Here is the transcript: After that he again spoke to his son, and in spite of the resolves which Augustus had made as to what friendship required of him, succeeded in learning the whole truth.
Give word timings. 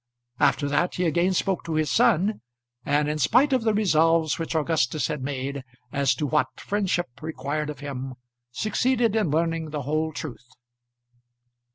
After 0.39 0.67
that 0.67 0.95
he 0.95 1.05
again 1.05 1.33
spoke 1.35 1.63
to 1.65 1.75
his 1.75 1.91
son, 1.91 2.41
and 2.83 3.07
in 3.07 3.19
spite 3.19 3.53
of 3.53 3.61
the 3.61 3.71
resolves 3.75 4.39
which 4.39 4.55
Augustus 4.55 5.09
had 5.09 5.21
made 5.21 5.63
as 5.91 6.15
to 6.15 6.25
what 6.25 6.59
friendship 6.59 7.21
required 7.21 7.69
of 7.69 7.81
him, 7.81 8.15
succeeded 8.49 9.15
in 9.15 9.29
learning 9.29 9.69
the 9.69 9.83
whole 9.83 10.11
truth. 10.11 10.47